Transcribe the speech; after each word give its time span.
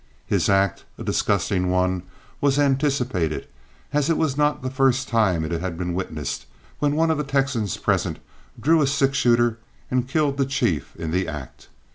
His 0.25 0.49
act, 0.49 0.83
a 0.97 1.03
disgusting 1.03 1.69
one, 1.69 2.01
was 2.41 2.57
anticipated, 2.57 3.45
as 3.93 4.09
it 4.09 4.17
was 4.17 4.35
not 4.35 4.63
the 4.63 4.71
first 4.71 5.07
time 5.07 5.43
it 5.45 5.51
had 5.51 5.77
been 5.77 5.93
witnessed, 5.93 6.47
when 6.79 6.95
one 6.95 7.11
of 7.11 7.19
the 7.19 7.23
Texans 7.23 7.77
present 7.77 8.17
drew 8.59 8.81
a 8.81 8.87
six 8.87 9.15
shooter 9.15 9.59
and 9.91 10.07
killed 10.09 10.37
the 10.37 10.45
chief 10.47 10.95
in 10.95 11.11
the 11.11 11.27
act. 11.27 11.67